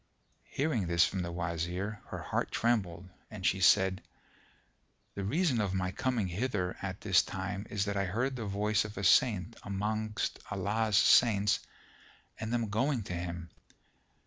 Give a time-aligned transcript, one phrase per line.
[0.49, 4.01] Hearing this from the Wazir, her heart trembled and she said,
[5.13, 8.83] "The reason of my coming hither at this time is that I heard the voice
[8.83, 11.59] of a saint amongst Allah's Saints
[12.39, 13.51] and am going to him."